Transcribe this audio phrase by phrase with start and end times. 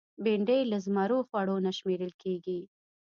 [0.23, 2.59] بېنډۍ له زمرو خوړو نه شمېرل کېږي